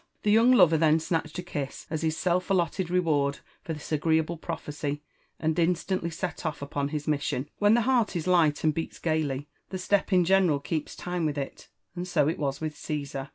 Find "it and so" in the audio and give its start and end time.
11.37-12.27